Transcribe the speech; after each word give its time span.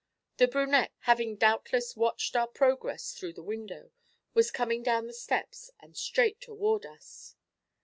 The 0.37 0.47
brunette, 0.47 0.93
having 1.01 1.35
doubtless 1.35 1.95
watched 1.95 2.35
our 2.35 2.47
progress 2.47 3.13
through 3.13 3.33
the 3.33 3.43
window, 3.43 3.91
was 4.33 4.49
coming 4.49 4.81
down 4.81 5.05
the 5.05 5.13
steps 5.13 5.69
and 5.79 5.95
straight 5.95 6.41
toward 6.41 6.87
us. 6.87 7.35